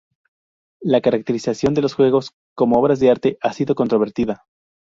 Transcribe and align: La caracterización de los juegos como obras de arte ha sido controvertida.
La 0.81 0.99
caracterización 0.99 1.75
de 1.75 1.83
los 1.83 1.93
juegos 1.93 2.31
como 2.55 2.79
obras 2.79 2.99
de 2.99 3.11
arte 3.11 3.37
ha 3.39 3.53
sido 3.53 3.75
controvertida. 3.75 4.45